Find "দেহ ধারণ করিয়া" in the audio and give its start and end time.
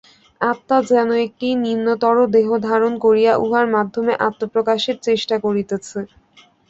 2.35-3.33